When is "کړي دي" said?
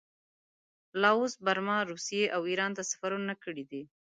3.43-3.81